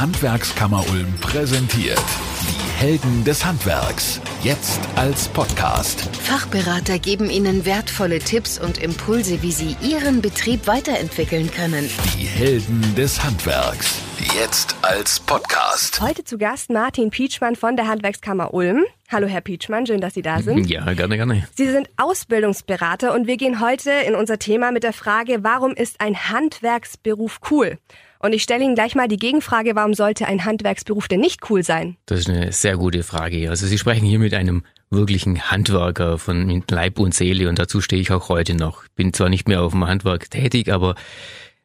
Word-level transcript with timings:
Handwerkskammer 0.00 0.84
Ulm 0.90 1.14
präsentiert. 1.22 2.04
Die 2.42 2.80
Helden 2.80 3.24
des 3.24 3.46
Handwerks. 3.46 4.20
Jetzt 4.42 4.78
als 4.94 5.26
Podcast. 5.26 6.14
Fachberater 6.16 6.98
geben 6.98 7.30
Ihnen 7.30 7.64
wertvolle 7.64 8.18
Tipps 8.18 8.58
und 8.58 8.76
Impulse, 8.76 9.40
wie 9.40 9.52
Sie 9.52 9.74
Ihren 9.80 10.20
Betrieb 10.20 10.66
weiterentwickeln 10.66 11.50
können. 11.50 11.88
Die 12.14 12.26
Helden 12.26 12.94
des 12.94 13.24
Handwerks. 13.24 14.02
Jetzt 14.34 14.76
als 14.82 15.18
Podcast. 15.18 16.02
Heute 16.02 16.24
zu 16.24 16.36
Gast 16.36 16.68
Martin 16.68 17.08
Pietschmann 17.08 17.56
von 17.56 17.76
der 17.76 17.88
Handwerkskammer 17.88 18.52
Ulm. 18.52 18.84
Hallo 19.10 19.28
Herr 19.28 19.40
Pietschmann, 19.40 19.86
schön, 19.86 20.02
dass 20.02 20.12
Sie 20.12 20.22
da 20.22 20.42
sind. 20.42 20.68
Ja, 20.68 20.92
gerne, 20.92 21.16
gerne. 21.16 21.48
Sie 21.54 21.70
sind 21.70 21.88
Ausbildungsberater 21.96 23.14
und 23.14 23.26
wir 23.26 23.38
gehen 23.38 23.60
heute 23.60 23.92
in 23.92 24.14
unser 24.14 24.38
Thema 24.38 24.72
mit 24.72 24.82
der 24.82 24.92
Frage, 24.92 25.38
warum 25.42 25.72
ist 25.72 26.02
ein 26.02 26.28
Handwerksberuf 26.28 27.40
cool? 27.50 27.78
Und 28.26 28.32
ich 28.32 28.42
stelle 28.42 28.64
Ihnen 28.64 28.74
gleich 28.74 28.96
mal 28.96 29.06
die 29.06 29.18
Gegenfrage, 29.18 29.76
warum 29.76 29.94
sollte 29.94 30.26
ein 30.26 30.44
Handwerksberuf 30.44 31.06
denn 31.06 31.20
nicht 31.20 31.48
cool 31.48 31.62
sein? 31.62 31.96
Das 32.06 32.18
ist 32.18 32.28
eine 32.28 32.50
sehr 32.50 32.76
gute 32.76 33.04
Frage. 33.04 33.48
Also 33.50 33.68
Sie 33.68 33.78
sprechen 33.78 34.04
hier 34.04 34.18
mit 34.18 34.34
einem 34.34 34.64
wirklichen 34.90 35.48
Handwerker 35.48 36.18
von 36.18 36.64
Leib 36.68 36.98
und 36.98 37.14
Seele 37.14 37.48
und 37.48 37.60
dazu 37.60 37.80
stehe 37.80 38.02
ich 38.02 38.10
auch 38.10 38.28
heute 38.28 38.54
noch. 38.54 38.82
Bin 38.96 39.12
zwar 39.12 39.28
nicht 39.28 39.46
mehr 39.46 39.62
auf 39.62 39.70
dem 39.70 39.86
Handwerk 39.86 40.28
tätig, 40.28 40.72
aber 40.72 40.96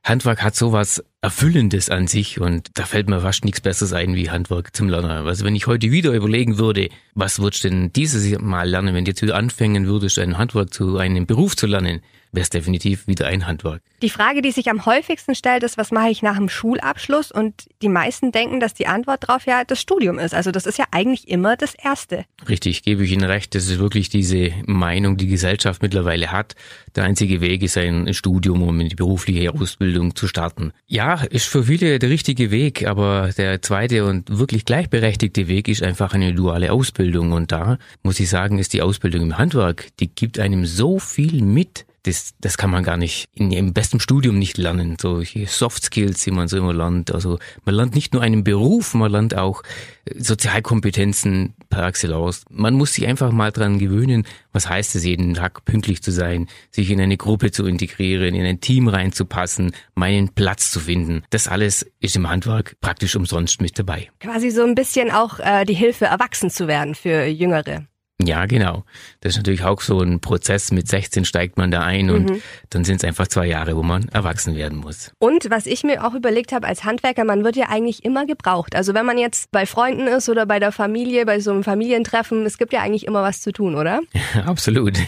Handwerk 0.03 0.43
hat 0.43 0.55
sowas 0.55 1.03
Erfüllendes 1.21 1.89
an 1.89 2.05
sich 2.05 2.39
und 2.39 2.69
da 2.75 2.85
fällt 2.85 3.09
mir 3.09 3.21
fast 3.21 3.43
nichts 3.43 3.61
Besseres 3.61 3.93
ein 3.93 4.13
wie 4.13 4.29
Handwerk 4.29 4.75
zum 4.75 4.87
Lernen. 4.87 5.09
Also 5.09 5.43
wenn 5.43 5.55
ich 5.55 5.65
heute 5.65 5.89
wieder 5.89 6.11
überlegen 6.11 6.59
würde, 6.59 6.89
was 7.15 7.39
würdest 7.39 7.63
du 7.63 7.69
denn 7.69 7.91
dieses 7.91 8.39
Mal 8.39 8.69
lernen, 8.69 8.93
wenn 8.93 9.05
du 9.05 9.09
jetzt 9.09 9.23
wieder 9.23 9.35
anfangen 9.35 9.87
würdest, 9.87 10.19
ein 10.19 10.37
Handwerk 10.37 10.71
zu 10.71 10.97
einem 10.97 11.25
Beruf 11.25 11.55
zu 11.55 11.65
lernen, 11.65 12.01
wäre 12.31 12.43
es 12.43 12.49
definitiv 12.49 13.07
wieder 13.07 13.27
ein 13.27 13.45
Handwerk. 13.47 13.81
Die 14.01 14.09
Frage, 14.09 14.41
die 14.41 14.51
sich 14.51 14.69
am 14.69 14.85
häufigsten 14.85 15.35
stellt, 15.35 15.63
ist, 15.63 15.77
was 15.77 15.91
mache 15.91 16.09
ich 16.09 16.21
nach 16.21 16.37
dem 16.37 16.49
Schulabschluss? 16.49 17.31
Und 17.31 17.65
die 17.81 17.89
meisten 17.89 18.31
denken, 18.31 18.59
dass 18.59 18.73
die 18.73 18.87
Antwort 18.87 19.27
darauf 19.27 19.45
ja 19.45 19.63
das 19.63 19.81
Studium 19.81 20.17
ist. 20.17 20.33
Also 20.33 20.51
das 20.51 20.65
ist 20.65 20.77
ja 20.77 20.85
eigentlich 20.91 21.27
immer 21.27 21.57
das 21.57 21.73
Erste. 21.75 22.25
Richtig, 22.47 22.83
gebe 22.83 23.03
ich 23.03 23.11
Ihnen 23.11 23.23
recht. 23.23 23.53
Das 23.53 23.67
ist 23.67 23.79
wirklich 23.79 24.09
diese 24.09 24.51
Meinung, 24.65 25.17
die 25.17 25.27
Gesellschaft 25.27 25.81
mittlerweile 25.81 26.31
hat. 26.31 26.55
Der 26.95 27.03
einzige 27.03 27.41
Weg 27.41 27.63
ist 27.63 27.77
ein 27.77 28.13
Studium, 28.13 28.63
um 28.63 28.79
in 28.79 28.89
die 28.89 28.95
berufliche 28.95 29.53
Ausbildung 29.53 30.15
zu 30.15 30.27
starten. 30.27 30.71
Ja, 30.87 31.15
ist 31.15 31.47
für 31.47 31.63
viele 31.63 31.99
der 31.99 32.09
richtige 32.09 32.51
Weg, 32.51 32.87
aber 32.87 33.29
der 33.37 33.61
zweite 33.61 34.05
und 34.05 34.37
wirklich 34.37 34.65
gleichberechtigte 34.65 35.47
Weg 35.47 35.67
ist 35.67 35.83
einfach 35.83 36.13
eine 36.13 36.33
duale 36.33 36.71
Ausbildung. 36.71 37.33
Und 37.33 37.51
da 37.51 37.77
muss 38.03 38.19
ich 38.19 38.29
sagen, 38.29 38.57
ist 38.57 38.73
die 38.73 38.81
Ausbildung 38.81 39.21
im 39.21 39.37
Handwerk, 39.37 39.87
die 39.99 40.07
gibt 40.07 40.39
einem 40.39 40.65
so 40.65 40.99
viel 40.99 41.41
mit 41.41 41.85
das, 42.03 42.33
das 42.39 42.57
kann 42.57 42.71
man 42.71 42.83
gar 42.83 42.97
nicht 42.97 43.27
in, 43.33 43.51
im 43.51 43.73
besten 43.73 43.99
Studium 43.99 44.39
nicht 44.39 44.57
lernen. 44.57 44.97
Solche 44.99 45.45
Soft 45.47 45.83
Skills, 45.83 46.23
die 46.23 46.31
man 46.31 46.47
so 46.47 46.57
immer 46.57 46.73
lernt. 46.73 47.13
Also 47.13 47.37
man 47.63 47.75
lernt 47.75 47.93
nicht 47.93 48.13
nur 48.13 48.23
einen 48.23 48.43
Beruf, 48.43 48.93
man 48.93 49.11
lernt 49.11 49.37
auch 49.37 49.61
äh, 50.05 50.19
Sozialkompetenzen 50.19 51.53
per 51.69 51.87
excellence. 51.87 52.43
Man 52.49 52.73
muss 52.73 52.93
sich 52.93 53.07
einfach 53.07 53.31
mal 53.31 53.51
dran 53.51 53.77
gewöhnen, 53.77 54.25
was 54.51 54.67
heißt 54.67 54.95
es, 54.95 55.05
jeden 55.05 55.35
Tag 55.35 55.63
pünktlich 55.65 56.01
zu 56.01 56.11
sein, 56.11 56.47
sich 56.71 56.89
in 56.89 56.99
eine 56.99 57.17
Gruppe 57.17 57.51
zu 57.51 57.65
integrieren, 57.65 58.33
in 58.33 58.45
ein 58.45 58.61
Team 58.61 58.87
reinzupassen, 58.87 59.71
meinen 59.93 60.29
Platz 60.29 60.71
zu 60.71 60.79
finden. 60.79 61.23
Das 61.29 61.47
alles 61.47 61.85
ist 61.99 62.15
im 62.15 62.27
Handwerk 62.27 62.77
praktisch 62.81 63.15
umsonst 63.15 63.61
mit 63.61 63.77
dabei. 63.77 64.09
Quasi 64.19 64.49
so 64.49 64.63
ein 64.63 64.75
bisschen 64.75 65.11
auch 65.11 65.39
äh, 65.39 65.65
die 65.65 65.75
Hilfe, 65.75 66.05
erwachsen 66.05 66.49
zu 66.49 66.67
werden 66.67 66.95
für 66.95 67.25
Jüngere. 67.25 67.85
Ja, 68.25 68.45
genau. 68.45 68.83
Das 69.21 69.33
ist 69.33 69.37
natürlich 69.37 69.63
auch 69.63 69.81
so 69.81 69.99
ein 69.99 70.19
Prozess. 70.19 70.71
Mit 70.71 70.87
16 70.87 71.25
steigt 71.25 71.57
man 71.57 71.71
da 71.71 71.81
ein 71.81 72.09
und 72.09 72.29
mhm. 72.29 72.41
dann 72.69 72.83
sind 72.83 72.97
es 72.97 73.03
einfach 73.03 73.27
zwei 73.27 73.47
Jahre, 73.47 73.75
wo 73.75 73.83
man 73.83 74.07
erwachsen 74.09 74.55
werden 74.55 74.79
muss. 74.79 75.11
Und 75.19 75.49
was 75.49 75.65
ich 75.65 75.83
mir 75.83 76.05
auch 76.05 76.13
überlegt 76.13 76.51
habe 76.51 76.67
als 76.67 76.83
Handwerker, 76.83 77.23
man 77.23 77.43
wird 77.43 77.55
ja 77.55 77.69
eigentlich 77.69 78.03
immer 78.03 78.25
gebraucht. 78.25 78.75
Also 78.75 78.93
wenn 78.93 79.05
man 79.05 79.17
jetzt 79.17 79.51
bei 79.51 79.65
Freunden 79.65 80.07
ist 80.07 80.29
oder 80.29 80.45
bei 80.45 80.59
der 80.59 80.71
Familie, 80.71 81.25
bei 81.25 81.39
so 81.39 81.51
einem 81.51 81.63
Familientreffen, 81.63 82.45
es 82.45 82.57
gibt 82.57 82.73
ja 82.73 82.81
eigentlich 82.81 83.05
immer 83.05 83.21
was 83.21 83.41
zu 83.41 83.51
tun, 83.51 83.75
oder? 83.75 84.01
absolut. 84.45 84.97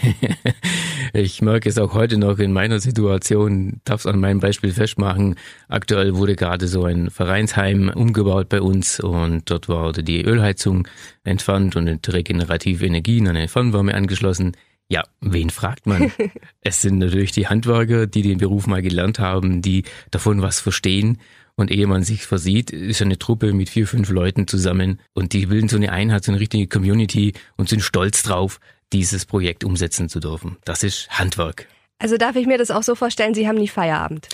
Ich 1.16 1.40
merke 1.42 1.68
es 1.68 1.78
auch 1.78 1.94
heute 1.94 2.18
noch 2.18 2.40
in 2.40 2.52
meiner 2.52 2.80
Situation, 2.80 3.80
darf 3.84 4.00
es 4.00 4.06
an 4.06 4.18
meinem 4.18 4.40
Beispiel 4.40 4.72
festmachen. 4.72 5.36
Aktuell 5.68 6.16
wurde 6.16 6.34
gerade 6.34 6.66
so 6.66 6.86
ein 6.86 7.08
Vereinsheim 7.08 7.88
umgebaut 7.94 8.48
bei 8.48 8.60
uns 8.60 8.98
und 8.98 9.48
dort 9.48 9.68
wurde 9.68 10.02
die 10.02 10.24
Ölheizung 10.24 10.88
entfernt 11.22 11.76
und 11.76 11.84
mit 11.84 12.12
regenerative 12.12 12.90
Energien 13.04 13.28
an 13.28 13.36
eine 13.36 13.48
Fernwärme 13.48 13.94
angeschlossen. 13.94 14.56
Ja, 14.88 15.04
wen 15.20 15.50
fragt 15.50 15.86
man? 15.86 16.10
es 16.62 16.80
sind 16.80 16.98
natürlich 16.98 17.32
die 17.32 17.48
Handwerker, 17.48 18.06
die 18.06 18.22
den 18.22 18.38
Beruf 18.38 18.66
mal 18.66 18.80
gelernt 18.80 19.18
haben, 19.18 19.60
die 19.60 19.84
davon 20.10 20.40
was 20.40 20.60
verstehen. 20.60 21.18
Und 21.56 21.70
ehe 21.70 21.86
man 21.86 22.02
sich 22.02 22.26
versieht, 22.26 22.70
ist 22.70 23.02
eine 23.02 23.18
Truppe 23.18 23.52
mit 23.52 23.68
vier, 23.68 23.86
fünf 23.86 24.08
Leuten 24.10 24.48
zusammen 24.48 25.00
und 25.12 25.34
die 25.34 25.46
bilden 25.46 25.68
so 25.68 25.76
eine 25.76 25.92
Einheit, 25.92 26.24
so 26.24 26.32
eine 26.32 26.40
richtige 26.40 26.66
Community 26.66 27.34
und 27.56 27.68
sind 27.68 27.80
stolz 27.80 28.22
drauf, 28.22 28.58
dieses 28.92 29.24
Projekt 29.24 29.62
umsetzen 29.62 30.08
zu 30.08 30.18
dürfen. 30.18 30.56
Das 30.64 30.82
ist 30.82 31.08
Handwerk. 31.10 31.68
Also 31.98 32.16
darf 32.16 32.34
ich 32.34 32.46
mir 32.46 32.58
das 32.58 32.72
auch 32.72 32.82
so 32.82 32.96
vorstellen, 32.96 33.34
Sie 33.34 33.46
haben 33.46 33.58
nie 33.58 33.68
Feierabend? 33.68 34.28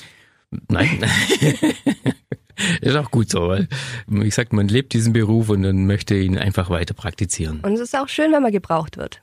Nein. 0.69 1.05
Ist 2.81 2.97
auch 2.97 3.11
gut 3.11 3.31
so, 3.31 3.49
weil 3.49 3.69
ich 4.23 4.35
sag, 4.35 4.53
man 4.53 4.69
lebt 4.69 4.93
diesen 4.93 5.13
Beruf 5.13 5.49
und 5.49 5.63
dann 5.63 5.87
möchte 5.87 6.15
ihn 6.17 6.39
einfach 6.39 6.71
weiter 6.71 6.95
praktizieren. 6.95 7.61
Und 7.61 7.75
es 7.75 7.81
ist 7.81 7.97
auch 7.97 8.09
schön, 8.09 8.33
wenn 8.33 8.43
man 8.43 8.53
gebraucht 8.53 8.97
wird. 8.97 9.21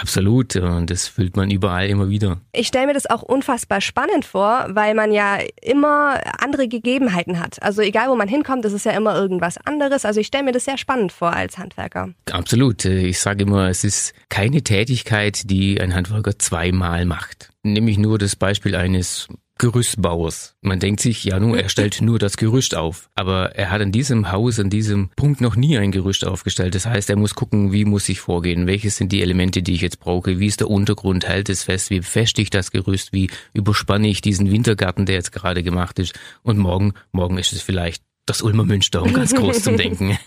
Absolut, 0.00 0.56
und 0.56 0.90
das 0.90 1.06
fühlt 1.06 1.36
man 1.36 1.50
überall 1.50 1.88
immer 1.88 2.08
wieder. 2.08 2.40
Ich 2.52 2.66
stelle 2.66 2.88
mir 2.88 2.94
das 2.94 3.08
auch 3.08 3.22
unfassbar 3.22 3.80
spannend 3.80 4.24
vor, 4.24 4.66
weil 4.70 4.94
man 4.94 5.12
ja 5.12 5.38
immer 5.62 6.20
andere 6.40 6.66
Gegebenheiten 6.66 7.38
hat. 7.38 7.62
Also 7.62 7.80
egal, 7.80 8.08
wo 8.08 8.16
man 8.16 8.26
hinkommt, 8.26 8.64
das 8.64 8.72
ist 8.72 8.86
ja 8.86 8.92
immer 8.92 9.14
irgendwas 9.14 9.56
anderes. 9.64 10.04
Also 10.04 10.20
ich 10.20 10.26
stelle 10.26 10.44
mir 10.44 10.52
das 10.52 10.64
sehr 10.64 10.78
spannend 10.78 11.12
vor 11.12 11.32
als 11.32 11.58
Handwerker. 11.58 12.10
Absolut. 12.30 12.84
Ich 12.84 13.20
sage 13.20 13.44
immer, 13.44 13.68
es 13.68 13.84
ist 13.84 14.14
keine 14.28 14.62
Tätigkeit, 14.62 15.48
die 15.48 15.80
ein 15.80 15.94
Handwerker 15.94 16.38
zweimal 16.38 17.04
macht. 17.04 17.50
Nämlich 17.62 17.96
nur 17.96 18.18
das 18.18 18.34
Beispiel 18.34 18.74
eines 18.74 19.28
Gerüstbauers. 19.58 20.56
Man 20.62 20.80
denkt 20.80 21.00
sich, 21.00 21.24
ja 21.24 21.38
nun, 21.38 21.54
er 21.56 21.68
stellt 21.68 22.00
nur 22.00 22.18
das 22.18 22.36
Gerüst 22.36 22.74
auf. 22.74 23.08
Aber 23.14 23.54
er 23.54 23.70
hat 23.70 23.80
in 23.80 23.92
diesem 23.92 24.32
Haus, 24.32 24.58
an 24.58 24.68
diesem 24.68 25.10
Punkt 25.16 25.40
noch 25.40 25.54
nie 25.54 25.78
ein 25.78 25.92
Gerüst 25.92 26.26
aufgestellt. 26.26 26.74
Das 26.74 26.86
heißt, 26.86 27.08
er 27.08 27.16
muss 27.16 27.34
gucken, 27.34 27.72
wie 27.72 27.84
muss 27.84 28.08
ich 28.08 28.20
vorgehen? 28.20 28.66
Welches 28.66 28.96
sind 28.96 29.12
die 29.12 29.22
Elemente, 29.22 29.62
die 29.62 29.74
ich 29.74 29.80
jetzt 29.80 30.00
brauche? 30.00 30.40
Wie 30.40 30.46
ist 30.46 30.60
der 30.60 30.70
Untergrund? 30.70 31.28
Hält 31.28 31.48
es 31.48 31.62
fest? 31.62 31.90
Wie 31.90 32.00
befestige 32.00 32.42
ich 32.42 32.50
das 32.50 32.72
Gerüst? 32.72 33.12
Wie 33.12 33.30
überspanne 33.52 34.08
ich 34.08 34.20
diesen 34.20 34.50
Wintergarten, 34.50 35.06
der 35.06 35.14
jetzt 35.14 35.32
gerade 35.32 35.62
gemacht 35.62 35.98
ist? 35.98 36.18
Und 36.42 36.58
morgen, 36.58 36.94
morgen 37.12 37.38
ist 37.38 37.52
es 37.52 37.62
vielleicht 37.62 38.02
das 38.26 38.42
Ulmer 38.42 38.64
Münster, 38.64 39.02
um 39.02 39.12
ganz 39.12 39.34
groß 39.34 39.62
zum 39.62 39.76
Denken. 39.78 40.18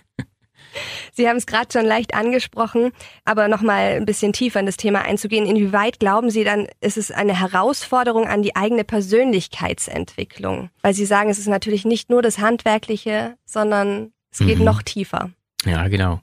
Sie 1.17 1.27
haben 1.27 1.37
es 1.37 1.47
gerade 1.47 1.67
schon 1.73 1.83
leicht 1.87 2.13
angesprochen, 2.13 2.91
aber 3.25 3.47
nochmal 3.47 3.93
ein 3.93 4.05
bisschen 4.05 4.33
tiefer 4.33 4.59
in 4.59 4.67
das 4.67 4.77
Thema 4.77 5.01
einzugehen. 5.01 5.47
Inwieweit 5.47 5.99
glauben 5.99 6.29
Sie 6.29 6.43
dann, 6.43 6.67
ist 6.79 6.95
es 6.95 7.09
eine 7.09 7.39
Herausforderung 7.39 8.27
an 8.27 8.43
die 8.43 8.55
eigene 8.55 8.83
Persönlichkeitsentwicklung? 8.83 10.69
Weil 10.83 10.93
Sie 10.93 11.07
sagen, 11.07 11.31
es 11.31 11.39
ist 11.39 11.47
natürlich 11.47 11.85
nicht 11.85 12.11
nur 12.11 12.21
das 12.21 12.37
Handwerkliche, 12.37 13.35
sondern 13.45 14.11
es 14.29 14.37
geht 14.37 14.59
mhm. 14.59 14.65
noch 14.65 14.83
tiefer. 14.83 15.31
Ja, 15.65 15.87
genau. 15.87 16.21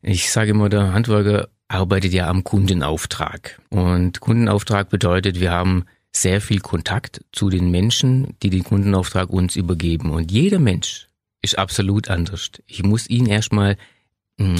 Ich 0.00 0.32
sage 0.32 0.52
immer, 0.52 0.70
der 0.70 0.94
Handwerker 0.94 1.50
arbeitet 1.68 2.14
ja 2.14 2.26
am 2.26 2.42
Kundenauftrag. 2.42 3.60
Und 3.68 4.20
Kundenauftrag 4.20 4.88
bedeutet, 4.88 5.38
wir 5.38 5.50
haben 5.52 5.84
sehr 6.12 6.40
viel 6.40 6.60
Kontakt 6.60 7.22
zu 7.30 7.50
den 7.50 7.70
Menschen, 7.70 8.38
die 8.42 8.48
den 8.48 8.64
Kundenauftrag 8.64 9.28
uns 9.28 9.54
übergeben. 9.54 10.10
Und 10.10 10.32
jeder 10.32 10.60
Mensch 10.60 11.08
ist 11.42 11.58
absolut 11.58 12.08
anders. 12.08 12.52
Ich 12.66 12.82
muss 12.82 13.06
ihn 13.06 13.26
erstmal 13.26 13.76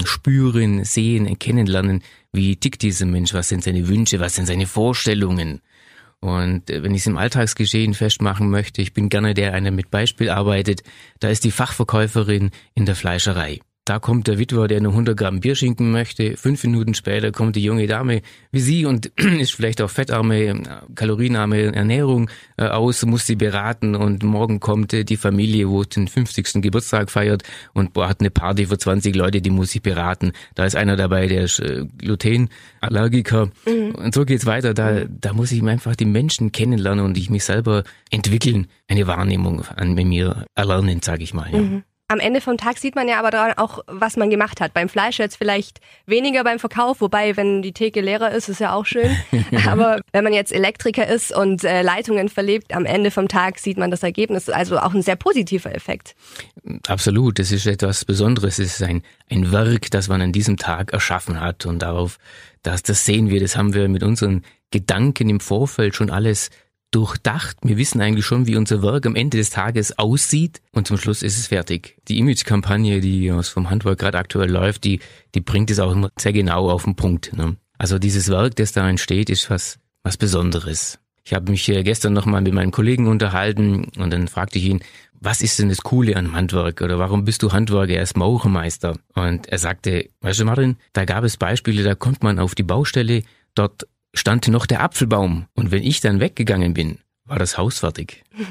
spüren, 0.05 0.85
sehen, 0.85 1.39
kennenlernen, 1.39 2.03
wie 2.33 2.57
tickt 2.57 2.83
dieser 2.83 3.07
Mensch, 3.07 3.35
was 3.35 3.49
sind 3.49 3.65
seine 3.65 3.89
Wünsche, 3.89 4.21
was 4.21 4.35
sind 4.35 4.47
seine 4.47 4.67
Vorstellungen. 4.67 5.61
Und 6.21 6.69
äh, 6.69 6.83
wenn 6.83 6.95
ich 6.95 7.01
es 7.01 7.07
im 7.07 7.17
Alltagsgeschehen 7.17 7.95
festmachen 7.95 8.51
möchte, 8.51 8.83
ich 8.83 8.93
bin 8.93 9.09
gerne 9.09 9.35
der, 9.35 9.55
einer 9.55 9.71
mit 9.71 9.91
Beispiel 9.91 10.29
arbeitet, 10.29 10.83
da 11.19 11.29
ist 11.29 11.45
die 11.45 11.51
Fachverkäuferin 11.51 12.51
in 12.75 12.85
der 12.85 12.95
Fleischerei. 12.95 13.61
Da 13.91 13.99
kommt 13.99 14.29
der 14.29 14.39
Witwer, 14.39 14.69
der 14.69 14.81
nur 14.81 14.93
100 14.93 15.17
Gramm 15.17 15.41
Bier 15.41 15.57
schinken 15.57 15.91
möchte. 15.91 16.37
Fünf 16.37 16.63
Minuten 16.63 16.95
später 16.95 17.33
kommt 17.33 17.57
die 17.57 17.65
junge 17.65 17.89
Dame 17.89 18.23
wie 18.53 18.61
sie 18.61 18.87
und 18.87 19.07
ist 19.17 19.51
vielleicht 19.51 19.83
auch 19.83 19.91
fettarme, 19.91 20.63
kalorienarme 20.95 21.75
Ernährung 21.75 22.31
äh, 22.57 22.67
aus, 22.67 23.05
muss 23.05 23.27
sie 23.27 23.35
beraten 23.35 23.97
und 23.97 24.23
morgen 24.23 24.61
kommt 24.61 24.93
äh, 24.93 25.03
die 25.03 25.17
Familie, 25.17 25.69
wo 25.69 25.83
den 25.83 26.07
50. 26.07 26.63
Geburtstag 26.63 27.11
feiert 27.11 27.43
und 27.73 27.93
boah, 27.93 28.09
hat 28.09 28.21
eine 28.21 28.31
Party 28.31 28.67
für 28.67 28.79
20 28.79 29.13
Leute, 29.17 29.43
die 29.43 29.51
muss 29.51 29.75
ich 29.75 29.83
beraten. 29.83 30.35
Da 30.55 30.67
ist 30.67 30.77
einer 30.77 30.95
dabei, 30.95 31.27
der 31.27 31.43
ist 31.43 31.59
äh, 31.59 31.85
Glutenallergiker 31.99 33.51
mhm. 33.67 33.97
und 33.97 34.15
so 34.15 34.25
geht's 34.25 34.47
weiter. 34.47 34.73
Da, 34.73 35.05
da 35.07 35.33
muss 35.33 35.51
ich 35.51 35.65
einfach 35.65 35.97
die 35.97 36.05
Menschen 36.05 36.53
kennenlernen 36.53 37.05
und 37.05 37.19
ich 37.19 37.29
mich 37.29 37.43
selber 37.43 37.83
entwickeln, 38.13 38.69
eine 38.87 39.09
Wahrnehmung 39.09 39.63
an 39.75 39.95
mir 39.95 40.47
erlernen, 40.55 41.03
sage 41.03 41.25
ich 41.25 41.35
mal. 41.35 41.51
Ja. 41.53 41.59
Mhm. 41.59 41.83
Am 42.11 42.19
Ende 42.19 42.41
vom 42.41 42.57
Tag 42.57 42.79
sieht 42.79 42.97
man 42.97 43.07
ja 43.07 43.21
aber 43.21 43.31
daran 43.31 43.53
auch, 43.57 43.85
was 43.87 44.17
man 44.17 44.31
gemacht 44.31 44.61
hat. 44.61 44.75
Beim 44.75 44.89
Fleisch 44.89 45.21
jetzt 45.21 45.37
vielleicht 45.37 45.79
weniger 46.07 46.43
beim 46.43 46.59
Verkauf, 46.59 47.01
wobei, 47.01 47.37
wenn 47.37 47.63
die 47.63 47.71
Theke 47.71 48.01
leerer 48.01 48.33
ist, 48.33 48.49
ist 48.49 48.59
ja 48.59 48.73
auch 48.73 48.85
schön. 48.85 49.17
aber 49.69 50.01
wenn 50.11 50.25
man 50.25 50.33
jetzt 50.33 50.51
Elektriker 50.53 51.07
ist 51.07 51.31
und 51.31 51.63
äh, 51.63 51.83
Leitungen 51.83 52.29
verlebt, 52.29 52.75
am 52.75 52.85
Ende 52.85 53.13
vom 53.13 53.29
Tag 53.29 53.61
sieht 53.61 53.79
man 53.79 53.93
das 53.93 54.03
Ergebnis. 54.03 54.49
Also 54.49 54.81
auch 54.81 54.93
ein 54.93 55.03
sehr 55.03 55.15
positiver 55.15 55.73
Effekt. 55.73 56.17
Absolut. 56.89 57.39
Das 57.39 57.53
ist 57.53 57.65
etwas 57.69 58.05
Besonderes. 58.05 58.59
Es 58.59 58.81
ist 58.81 58.83
ein, 58.83 59.03
ein 59.31 59.53
Werk, 59.53 59.93
das 59.93 60.09
man 60.09 60.21
an 60.21 60.33
diesem 60.33 60.57
Tag 60.57 60.93
erschaffen 60.93 61.41
hat. 61.41 61.65
Und 61.65 61.83
darauf, 61.83 62.19
das, 62.65 62.83
das 62.83 63.05
sehen 63.05 63.31
wir, 63.31 63.39
das 63.39 63.55
haben 63.55 63.73
wir 63.73 63.89
mit 63.89 64.03
unseren 64.03 64.43
Gedanken 64.73 65.29
im 65.29 65.39
Vorfeld 65.39 65.95
schon 65.95 66.11
alles 66.11 66.51
durchdacht. 66.91 67.59
Wir 67.63 67.77
wissen 67.77 68.01
eigentlich 68.01 68.27
schon, 68.27 68.47
wie 68.47 68.57
unser 68.57 68.83
Werk 68.83 69.07
am 69.07 69.17
Ende 69.17 69.39
des 69.39 69.51
Tages 69.51 69.99
aussieht 69.99 70.61
und 70.73 70.87
zum 70.87 70.99
Schluss 70.99 71.23
ist 71.23 71.39
es 71.39 71.49
fertig. 71.49 71.97
Die 72.09 72.19
Image-Kampagne, 72.19 73.01
die 73.01 73.31
aus 73.31 73.49
vom 73.49 73.71
Handwerk 73.71 73.99
gerade 73.99 74.19
aktuell 74.19 74.51
läuft, 74.51 74.85
die, 74.85 75.01
die 75.35 75.41
bringt 75.41 75.71
es 75.71 75.79
auch 75.79 75.93
immer 75.93 76.11
sehr 76.19 76.33
genau 76.33 76.71
auf 76.71 76.85
den 76.85 76.97
Punkt. 76.97 77.33
Ne? 77.37 77.57
Also 77.79 77.99
dieses 77.99 78.29
Werk, 78.29 78.57
das 78.57 78.73
da 78.73 78.89
entsteht, 78.89 79.31
ist 79.31 79.51
was, 79.51 79.79
was 80.03 80.17
Besonderes. 80.17 80.99
Ich 81.25 81.35
habe 81.35 81.51
mich 81.51 81.69
äh, 81.69 81.83
gestern 81.83 82.13
nochmal 82.13 82.41
mit 82.41 82.53
meinem 82.53 82.73
Kollegen 82.73 83.07
unterhalten 83.07 83.85
und 83.97 84.11
dann 84.11 84.29
fragte 84.29 84.59
ich 84.59 84.65
ihn, 84.65 84.81
was 85.21 85.43
ist 85.43 85.59
denn 85.59 85.69
das 85.69 85.83
Coole 85.83 86.17
an 86.17 86.33
Handwerk 86.33 86.81
oder 86.81 86.99
warum 86.99 87.25
bist 87.25 87.43
du 87.43 87.53
Handwerker, 87.53 87.93
er 87.93 88.03
ist 88.03 88.17
Maurermeister? 88.17 88.99
Und 89.15 89.47
er 89.49 89.59
sagte, 89.59 90.09
weißt 90.23 90.41
du 90.41 90.45
Martin, 90.47 90.77
da 90.95 91.05
gab 91.05 91.25
es 91.25 91.37
Beispiele, 91.37 91.83
da 91.83 91.95
kommt 91.95 92.23
man 92.23 92.39
auf 92.39 92.55
die 92.55 92.63
Baustelle, 92.63 93.23
dort 93.55 93.87
stand 94.15 94.49
noch 94.49 94.67
der 94.67 94.83
Apfelbaum. 94.83 95.47
Und 95.55 95.71
wenn 95.71 95.83
ich 95.83 96.01
dann 96.01 96.21
weggegangen 96.21 96.75
bin, 96.75 96.99
war 97.25 97.39
das 97.39 97.59
Haus 97.59 97.79
fertig. 97.81 98.25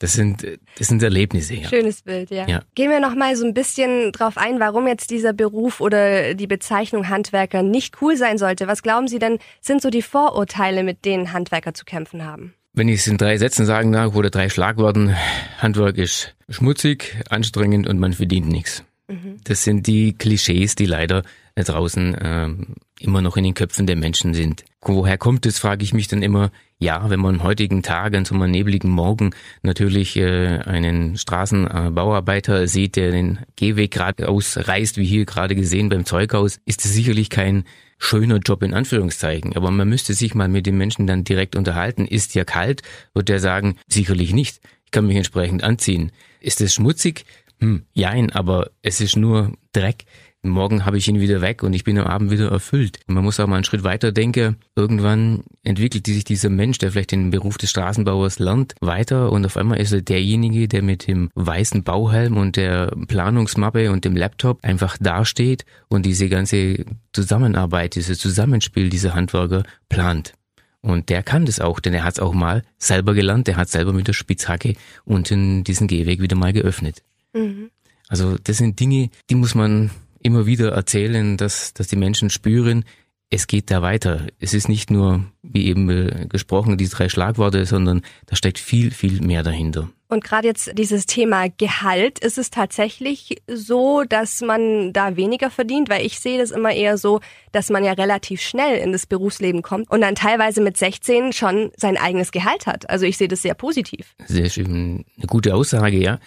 Das 0.00 0.14
sind, 0.14 0.46
das 0.78 0.88
sind 0.88 1.02
Erlebnisse. 1.02 1.56
Ja. 1.56 1.68
Schönes 1.68 2.00
Bild, 2.00 2.30
ja. 2.30 2.48
ja. 2.48 2.62
Gehen 2.74 2.90
wir 2.90 3.00
noch 3.00 3.14
mal 3.14 3.36
so 3.36 3.44
ein 3.44 3.52
bisschen 3.52 4.12
drauf 4.12 4.38
ein, 4.38 4.58
warum 4.58 4.88
jetzt 4.88 5.10
dieser 5.10 5.34
Beruf 5.34 5.82
oder 5.82 6.32
die 6.32 6.46
Bezeichnung 6.46 7.10
Handwerker 7.10 7.62
nicht 7.62 8.00
cool 8.00 8.16
sein 8.16 8.38
sollte. 8.38 8.66
Was 8.66 8.82
glauben 8.82 9.08
Sie 9.08 9.18
denn, 9.18 9.38
sind 9.60 9.82
so 9.82 9.90
die 9.90 10.00
Vorurteile, 10.00 10.84
mit 10.84 11.04
denen 11.04 11.34
Handwerker 11.34 11.74
zu 11.74 11.84
kämpfen 11.84 12.24
haben? 12.24 12.54
Wenn 12.72 12.88
ich 12.88 13.00
es 13.00 13.08
in 13.08 13.18
drei 13.18 13.36
Sätzen 13.36 13.66
sagen 13.66 13.92
darf 13.92 14.14
oder 14.14 14.30
drei 14.30 14.48
Schlagworten, 14.48 15.14
Handwerk 15.58 15.98
ist 15.98 16.34
schmutzig, 16.48 17.18
anstrengend 17.28 17.86
und 17.86 17.98
man 17.98 18.14
verdient 18.14 18.48
nichts. 18.48 18.84
Mhm. 19.10 19.38
Das 19.44 19.64
sind 19.64 19.86
die 19.86 20.14
Klischees, 20.14 20.74
die 20.74 20.86
leider 20.86 21.22
draußen 21.56 22.16
ähm, 22.22 22.74
immer 22.98 23.20
noch 23.22 23.36
in 23.36 23.44
den 23.44 23.54
Köpfen 23.54 23.86
der 23.86 23.96
Menschen 23.96 24.34
sind. 24.34 24.64
Woher 24.80 25.18
kommt 25.18 25.44
es, 25.46 25.58
frage 25.58 25.84
ich 25.84 25.92
mich 25.92 26.08
dann 26.08 26.22
immer. 26.22 26.50
Ja, 26.78 27.10
wenn 27.10 27.20
man 27.20 27.34
am 27.34 27.42
heutigen 27.42 27.82
Tag 27.82 28.14
an 28.14 28.24
so 28.24 28.34
einem 28.34 28.50
nebligen 28.50 28.88
Morgen 28.88 29.34
natürlich 29.62 30.16
äh, 30.16 30.60
einen 30.60 31.18
Straßenbauarbeiter 31.18 32.66
sieht, 32.66 32.96
der 32.96 33.10
den 33.10 33.40
Gehweg 33.56 33.90
gerade 33.90 34.28
ausreißt, 34.28 34.96
wie 34.96 35.04
hier 35.04 35.26
gerade 35.26 35.54
gesehen 35.54 35.90
beim 35.90 36.06
Zeughaus, 36.06 36.58
ist 36.64 36.84
es 36.84 36.94
sicherlich 36.94 37.28
kein 37.28 37.64
schöner 37.98 38.38
Job 38.38 38.62
in 38.62 38.72
Anführungszeichen. 38.72 39.54
Aber 39.56 39.70
man 39.70 39.88
müsste 39.88 40.14
sich 40.14 40.34
mal 40.34 40.48
mit 40.48 40.64
dem 40.64 40.78
Menschen 40.78 41.06
dann 41.06 41.24
direkt 41.24 41.56
unterhalten. 41.56 42.06
Ist 42.06 42.34
ja 42.34 42.44
kalt? 42.44 42.82
Wird 43.12 43.28
der 43.28 43.40
sagen, 43.40 43.76
sicherlich 43.86 44.32
nicht. 44.32 44.60
Ich 44.86 44.90
kann 44.90 45.06
mich 45.06 45.16
entsprechend 45.16 45.62
anziehen. 45.62 46.10
Ist 46.40 46.62
es 46.62 46.74
schmutzig? 46.74 47.26
Hm, 47.60 47.84
jein, 47.92 48.32
aber 48.32 48.70
es 48.82 49.00
ist 49.00 49.16
nur 49.16 49.52
Dreck. 49.72 50.04
Morgen 50.42 50.86
habe 50.86 50.96
ich 50.96 51.06
ihn 51.06 51.20
wieder 51.20 51.42
weg 51.42 51.62
und 51.62 51.74
ich 51.74 51.84
bin 51.84 51.98
am 51.98 52.06
Abend 52.06 52.30
wieder 52.30 52.50
erfüllt. 52.50 53.00
Man 53.06 53.22
muss 53.22 53.38
auch 53.38 53.46
mal 53.46 53.56
einen 53.56 53.64
Schritt 53.64 53.84
weiter 53.84 54.10
denken. 54.10 54.56
Irgendwann 54.74 55.42
entwickelt 55.64 56.06
sich 56.06 56.24
dieser 56.24 56.48
Mensch, 56.48 56.78
der 56.78 56.92
vielleicht 56.92 57.12
den 57.12 57.28
Beruf 57.28 57.58
des 57.58 57.68
Straßenbauers 57.68 58.38
lernt, 58.38 58.74
weiter 58.80 59.30
und 59.32 59.44
auf 59.44 59.58
einmal 59.58 59.78
ist 59.78 59.92
er 59.92 60.00
derjenige, 60.00 60.66
der 60.66 60.82
mit 60.82 61.06
dem 61.06 61.28
weißen 61.34 61.82
Bauhelm 61.84 62.38
und 62.38 62.56
der 62.56 62.86
Planungsmappe 63.06 63.92
und 63.92 64.06
dem 64.06 64.16
Laptop 64.16 64.64
einfach 64.64 64.96
dasteht 64.98 65.66
und 65.88 66.06
diese 66.06 66.30
ganze 66.30 66.86
Zusammenarbeit, 67.12 67.94
dieses 67.94 68.18
Zusammenspiel 68.18 68.88
dieser 68.88 69.14
Handwerker 69.14 69.64
plant. 69.90 70.32
Und 70.80 71.10
der 71.10 71.22
kann 71.22 71.44
das 71.44 71.60
auch, 71.60 71.80
denn 71.80 71.92
er 71.92 72.04
hat 72.04 72.14
es 72.14 72.20
auch 72.20 72.32
mal 72.32 72.62
selber 72.78 73.12
gelernt, 73.12 73.46
der 73.46 73.58
hat 73.58 73.68
selber 73.68 73.92
mit 73.92 74.08
der 74.08 74.14
Spitzhacke 74.14 74.72
unten 75.04 75.64
diesen 75.64 75.86
Gehweg 75.86 76.22
wieder 76.22 76.36
mal 76.36 76.54
geöffnet. 76.54 77.02
Mhm. 77.32 77.70
Also 78.08 78.36
das 78.42 78.58
sind 78.58 78.80
Dinge, 78.80 79.10
die 79.28 79.34
muss 79.34 79.54
man 79.54 79.90
immer 80.22 80.46
wieder 80.46 80.72
erzählen, 80.72 81.36
dass, 81.36 81.72
dass 81.74 81.88
die 81.88 81.96
Menschen 81.96 82.30
spüren, 82.30 82.84
es 83.30 83.46
geht 83.46 83.70
da 83.70 83.80
weiter. 83.80 84.26
Es 84.40 84.54
ist 84.54 84.68
nicht 84.68 84.90
nur, 84.90 85.24
wie 85.42 85.66
eben 85.66 85.88
äh, 85.88 86.26
gesprochen, 86.28 86.76
die 86.76 86.88
drei 86.88 87.08
Schlagworte, 87.08 87.64
sondern 87.64 88.02
da 88.26 88.34
steckt 88.34 88.58
viel, 88.58 88.90
viel 88.90 89.20
mehr 89.20 89.44
dahinter. 89.44 89.88
Und 90.10 90.24
gerade 90.24 90.48
jetzt 90.48 90.76
dieses 90.76 91.06
Thema 91.06 91.46
Gehalt, 91.56 92.18
ist 92.18 92.36
es 92.36 92.50
tatsächlich 92.50 93.36
so, 93.46 94.02
dass 94.02 94.40
man 94.40 94.92
da 94.92 95.16
weniger 95.16 95.50
verdient? 95.50 95.88
Weil 95.88 96.04
ich 96.04 96.18
sehe 96.18 96.36
das 96.36 96.50
immer 96.50 96.72
eher 96.72 96.98
so, 96.98 97.20
dass 97.52 97.70
man 97.70 97.84
ja 97.84 97.92
relativ 97.92 98.40
schnell 98.40 98.78
in 98.78 98.90
das 98.90 99.06
Berufsleben 99.06 99.62
kommt 99.62 99.88
und 99.88 100.00
dann 100.00 100.16
teilweise 100.16 100.60
mit 100.60 100.76
16 100.76 101.32
schon 101.32 101.70
sein 101.76 101.96
eigenes 101.96 102.32
Gehalt 102.32 102.66
hat. 102.66 102.90
Also 102.90 103.06
ich 103.06 103.18
sehe 103.18 103.28
das 103.28 103.42
sehr 103.42 103.54
positiv. 103.54 104.16
Sehr 104.26 104.50
schön. 104.50 105.04
Eine 105.16 105.26
gute 105.28 105.54
Aussage, 105.54 105.96
ja. 105.96 106.18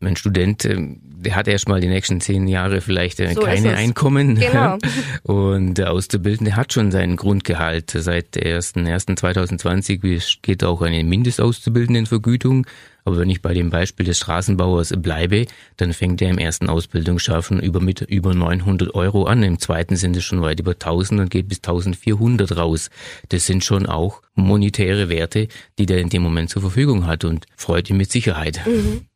Mein 0.00 0.16
Student, 0.16 0.66
ähm, 0.66 1.00
der 1.02 1.34
hat 1.34 1.48
erst 1.48 1.66
mal 1.66 1.80
die 1.80 1.88
nächsten 1.88 2.20
zehn 2.20 2.46
Jahre 2.46 2.82
vielleicht 2.82 3.20
äh, 3.20 3.32
so 3.32 3.40
keine 3.40 3.74
Einkommen. 3.74 4.38
Genau. 4.50 4.78
Und 5.22 5.74
der 5.74 5.92
Auszubildende 5.92 6.56
hat 6.56 6.72
schon 6.72 6.90
sein 6.90 7.14
Grundgehalt. 7.16 7.92
Seit 7.94 8.36
1.1.2020 8.36 10.38
geht 10.42 10.64
auch 10.64 10.82
eine 10.82 11.04
Mindestauszubildendenvergütung 11.04 12.66
aber 13.10 13.18
wenn 13.18 13.30
ich 13.30 13.42
bei 13.42 13.54
dem 13.54 13.70
Beispiel 13.70 14.06
des 14.06 14.18
Straßenbauers 14.18 14.94
bleibe, 14.98 15.46
dann 15.76 15.92
fängt 15.92 16.22
er 16.22 16.30
im 16.30 16.38
ersten 16.38 16.68
Ausbildungsjahr 16.68 17.42
schon 17.42 17.58
über, 17.58 17.80
mit 17.80 18.02
über 18.02 18.34
900 18.34 18.94
Euro 18.94 19.24
an. 19.24 19.42
Im 19.42 19.58
zweiten 19.58 19.96
sind 19.96 20.16
es 20.16 20.22
schon 20.22 20.42
weit 20.42 20.60
über 20.60 20.72
1000 20.72 21.20
und 21.20 21.30
geht 21.30 21.48
bis 21.48 21.58
1400 21.58 22.56
raus. 22.56 22.88
Das 23.28 23.46
sind 23.46 23.64
schon 23.64 23.86
auch 23.86 24.22
monetäre 24.34 25.08
Werte, 25.08 25.48
die 25.78 25.86
der 25.86 25.98
in 25.98 26.08
dem 26.08 26.22
Moment 26.22 26.50
zur 26.50 26.62
Verfügung 26.62 27.08
hat 27.08 27.24
und 27.24 27.46
freut 27.56 27.90
ihn 27.90 27.96
mit 27.96 28.12
Sicherheit. 28.12 28.60
Mhm. 28.64 29.06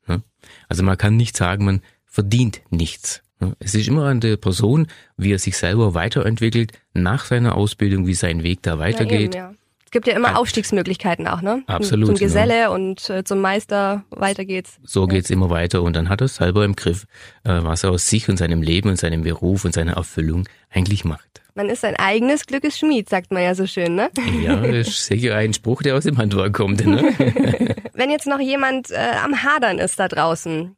Also 0.69 0.83
man 0.83 0.99
kann 0.99 1.17
nicht 1.17 1.37
sagen, 1.37 1.65
man 1.65 1.81
verdient 2.05 2.63
nichts. 2.71 3.23
Es 3.61 3.75
ist 3.75 3.87
immer 3.87 4.07
an 4.07 4.21
der 4.21 4.37
Person, 4.37 4.89
wie 5.17 5.33
er 5.33 5.39
sich 5.39 5.57
selber 5.57 5.95
weiterentwickelt, 5.95 6.73
nach 6.95 7.27
seiner 7.27 7.55
Ausbildung, 7.55 8.07
wie 8.07 8.15
sein 8.15 8.43
Weg 8.43 8.63
da 8.63 8.79
weitergeht. 8.79 9.35
Ja, 9.35 9.49
eben, 9.49 9.55
ja 9.55 9.64
gibt 9.95 10.09
ja 10.09 10.15
immer 10.15 10.37
Aufstiegsmöglichkeiten 10.37 11.29
auch, 11.29 11.41
ne? 11.41 11.63
Absolut. 11.69 12.09
Zum 12.09 12.17
Geselle 12.17 12.65
genau. 12.65 12.75
und 12.75 13.09
äh, 13.09 13.23
zum 13.23 13.41
Meister, 13.41 14.05
weiter 14.11 14.45
geht's. 14.45 14.79
So 14.83 15.07
geht's 15.07 15.31
immer 15.31 15.51
weiter 15.51 15.83
und 15.83 15.95
dann 15.95 16.09
hat 16.09 16.21
er 16.21 16.27
selber 16.27 16.65
im 16.65 16.75
Griff, 16.75 17.07
äh, 17.45 17.61
was 17.63 17.85
er 17.85 17.93
aus 17.93 18.11
sich 18.11 18.29
und 18.29 18.37
seinem 18.37 18.61
Leben 18.61 18.89
und 18.89 18.97
seinem 18.97 19.23
Beruf 19.23 19.65
und 19.65 19.73
seiner 19.73 19.93
Erfüllung 19.93 20.49
eigentlich 20.69 21.05
macht. 21.05 21.43
Man 21.55 21.69
ist 21.69 21.83
sein 21.83 21.95
eigenes 21.95 22.47
Glückes 22.47 22.77
Schmied, 22.77 23.09
sagt 23.09 23.31
man 23.31 23.45
ja 23.45 23.55
so 23.55 23.69
schön, 23.69 23.95
ne? 23.95 24.11
Ja, 24.45 24.57
das 24.57 24.89
ist 24.89 25.07
sicher 25.07 25.37
ein 25.37 25.55
Spruch, 25.55 25.83
der 25.83 25.95
aus 25.95 26.03
dem 26.03 26.19
Handwerk 26.19 26.53
kommt, 26.53 26.85
ne? 26.85 27.15
Wenn 27.93 28.11
jetzt 28.11 28.27
noch 28.27 28.41
jemand 28.41 28.91
äh, 28.91 29.13
am 29.25 29.45
Hadern 29.45 29.79
ist 29.79 30.01
da 30.01 30.09
draußen, 30.09 30.77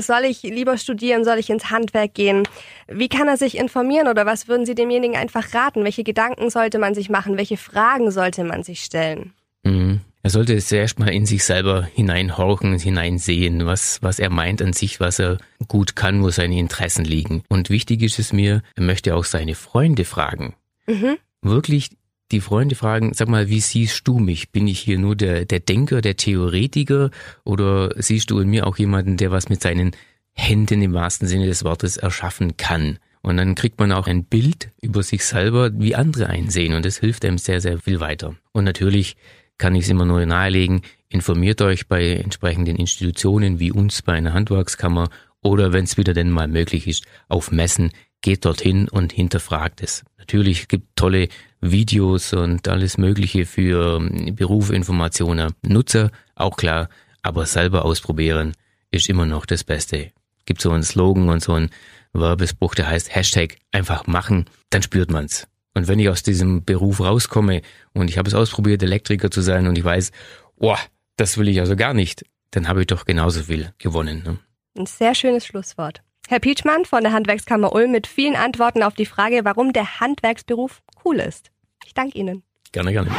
soll 0.00 0.24
ich 0.24 0.42
lieber 0.42 0.76
studieren, 0.78 1.24
soll 1.24 1.38
ich 1.38 1.50
ins 1.50 1.70
Handwerk 1.70 2.14
gehen? 2.14 2.48
Wie 2.86 3.08
kann 3.08 3.28
er 3.28 3.36
sich 3.36 3.56
informieren 3.58 4.08
oder 4.08 4.26
was 4.26 4.48
würden 4.48 4.66
Sie 4.66 4.74
demjenigen 4.74 5.16
einfach 5.16 5.54
raten? 5.54 5.84
Welche 5.84 6.04
Gedanken 6.04 6.50
sollte 6.50 6.78
man 6.78 6.94
sich 6.94 7.10
machen? 7.10 7.36
Welche 7.36 7.56
Fragen 7.56 8.10
sollte 8.10 8.44
man 8.44 8.62
sich 8.62 8.80
stellen? 8.80 9.32
Mhm. 9.64 10.00
Er 10.22 10.30
sollte 10.30 10.58
zuerst 10.58 10.98
mal 10.98 11.08
in 11.08 11.26
sich 11.26 11.44
selber 11.44 11.84
hineinhorchen, 11.84 12.76
hineinsehen, 12.78 13.66
was, 13.66 14.02
was 14.02 14.18
er 14.18 14.30
meint 14.30 14.60
an 14.60 14.72
sich, 14.72 14.98
was 15.00 15.20
er 15.20 15.38
gut 15.68 15.94
kann, 15.96 16.22
wo 16.22 16.30
seine 16.30 16.58
Interessen 16.58 17.04
liegen. 17.04 17.44
Und 17.48 17.70
wichtig 17.70 18.02
ist 18.02 18.18
es 18.18 18.32
mir, 18.32 18.62
er 18.74 18.82
möchte 18.82 19.14
auch 19.14 19.24
seine 19.24 19.54
Freunde 19.54 20.04
fragen. 20.04 20.54
Mhm. 20.86 21.18
Wirklich 21.40 21.90
die 22.32 22.40
Freunde 22.40 22.74
fragen, 22.74 23.12
sag 23.14 23.28
mal, 23.28 23.48
wie 23.48 23.60
siehst 23.60 24.06
du 24.06 24.18
mich? 24.18 24.50
Bin 24.50 24.66
ich 24.66 24.80
hier 24.80 24.98
nur 24.98 25.16
der, 25.16 25.44
der 25.44 25.60
Denker, 25.60 26.00
der 26.00 26.16
Theoretiker 26.16 27.10
oder 27.44 27.90
siehst 27.96 28.30
du 28.30 28.38
in 28.40 28.48
mir 28.48 28.66
auch 28.66 28.76
jemanden, 28.76 29.16
der 29.16 29.30
was 29.30 29.48
mit 29.48 29.62
seinen 29.62 29.92
Händen 30.32 30.82
im 30.82 30.92
wahrsten 30.92 31.26
Sinne 31.26 31.46
des 31.46 31.64
Wortes 31.64 31.96
erschaffen 31.96 32.56
kann? 32.56 32.98
Und 33.22 33.36
dann 33.36 33.54
kriegt 33.54 33.78
man 33.80 33.92
auch 33.92 34.06
ein 34.06 34.24
Bild 34.24 34.70
über 34.80 35.02
sich 35.02 35.24
selber, 35.24 35.70
wie 35.74 35.94
andere 35.94 36.28
einsehen 36.28 36.74
und 36.74 36.84
das 36.84 36.98
hilft 36.98 37.24
einem 37.24 37.38
sehr, 37.38 37.60
sehr 37.60 37.78
viel 37.78 38.00
weiter. 38.00 38.36
Und 38.52 38.64
natürlich 38.64 39.16
kann 39.58 39.74
ich 39.74 39.84
es 39.84 39.90
immer 39.90 40.04
nur 40.04 40.24
nahelegen, 40.24 40.82
informiert 41.08 41.60
euch 41.62 41.88
bei 41.88 42.12
entsprechenden 42.12 42.76
Institutionen 42.76 43.58
wie 43.58 43.72
uns 43.72 44.02
bei 44.02 44.12
einer 44.12 44.34
Handwerkskammer 44.34 45.08
oder 45.42 45.72
wenn 45.72 45.84
es 45.84 45.96
wieder 45.96 46.14
denn 46.14 46.30
mal 46.30 46.48
möglich 46.48 46.86
ist, 46.86 47.04
auf 47.28 47.50
Messen, 47.50 47.90
geht 48.22 48.44
dorthin 48.44 48.88
und 48.88 49.12
hinterfragt 49.12 49.82
es. 49.82 50.04
Natürlich 50.18 50.68
gibt 50.68 50.96
tolle 50.96 51.28
Videos 51.60 52.32
und 52.32 52.68
alles 52.68 52.98
Mögliche 52.98 53.46
für 53.46 53.96
ähm, 53.96 54.34
Berufinformationen. 54.34 55.54
Nutzer, 55.62 56.10
auch 56.34 56.56
klar, 56.56 56.88
aber 57.22 57.46
selber 57.46 57.84
ausprobieren 57.84 58.54
ist 58.90 59.08
immer 59.08 59.26
noch 59.26 59.46
das 59.46 59.64
Beste. 59.64 60.12
Gibt 60.46 60.60
so 60.60 60.70
einen 60.70 60.82
Slogan 60.82 61.28
und 61.28 61.42
so 61.42 61.54
einen 61.54 61.70
Werbespruch, 62.12 62.74
der 62.74 62.88
heißt 62.88 63.14
Hashtag 63.14 63.56
einfach 63.72 64.06
machen, 64.06 64.46
dann 64.70 64.82
spürt 64.82 65.10
man's. 65.10 65.46
Und 65.74 65.88
wenn 65.88 65.98
ich 65.98 66.08
aus 66.08 66.22
diesem 66.22 66.64
Beruf 66.64 67.00
rauskomme 67.00 67.62
und 67.92 68.10
ich 68.10 68.18
habe 68.18 68.28
es 68.28 68.34
ausprobiert, 68.34 68.82
Elektriker 68.82 69.30
zu 69.30 69.42
sein 69.42 69.66
und 69.66 69.78
ich 69.78 69.84
weiß, 69.84 70.10
boah, 70.56 70.78
das 71.16 71.38
will 71.38 71.48
ich 71.48 71.60
also 71.60 71.76
gar 71.76 71.94
nicht, 71.94 72.24
dann 72.50 72.68
habe 72.68 72.80
ich 72.80 72.86
doch 72.86 73.04
genauso 73.04 73.42
viel 73.42 73.72
gewonnen. 73.78 74.22
Ne? 74.24 74.38
Ein 74.76 74.86
sehr 74.86 75.14
schönes 75.14 75.46
Schlusswort. 75.46 76.02
Herr 76.30 76.40
Pietschmann 76.40 76.84
von 76.84 77.02
der 77.02 77.14
Handwerkskammer 77.14 77.72
Ulm 77.72 77.90
mit 77.90 78.06
vielen 78.06 78.36
Antworten 78.36 78.82
auf 78.82 78.92
die 78.92 79.06
Frage, 79.06 79.46
warum 79.46 79.72
der 79.72 79.98
Handwerksberuf 79.98 80.82
cool 81.02 81.20
ist. 81.20 81.50
Ich 81.86 81.94
danke 81.94 82.18
Ihnen. 82.18 82.42
Gerne, 82.72 82.92
gerne. 82.92 83.10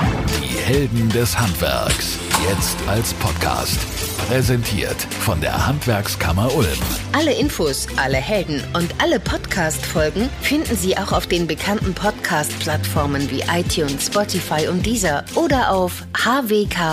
Die 0.44 0.46
Helden 0.46 1.10
des 1.10 1.36
Handwerks. 1.36 2.20
Jetzt 2.48 2.78
als 2.88 3.16
Podcast. 3.16 3.80
Präsentiert 4.28 5.02
von 5.22 5.42
der 5.42 5.66
Handwerkskammer 5.66 6.54
Ulm. 6.56 6.68
Alle 7.14 7.34
Infos, 7.34 7.88
alle 7.98 8.18
Helden 8.18 8.64
und 8.76 8.94
alle 9.02 9.20
Podcast-Folgen 9.20 10.30
finden 10.44 10.76
Sie 10.76 10.96
auch 10.96 11.12
auf 11.12 11.26
den 11.26 11.48
bekannten 11.48 11.96
Podcast-Plattformen 11.96 13.32
wie 13.32 13.42
iTunes, 13.52 14.06
Spotify 14.06 14.68
und 14.68 14.86
dieser 14.86 15.26
oder 15.34 15.72
auf 15.72 16.06
hwk-ulm.de. 16.16 16.84